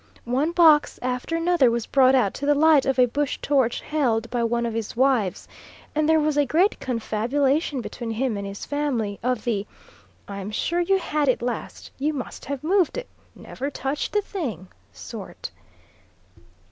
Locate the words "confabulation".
6.79-7.81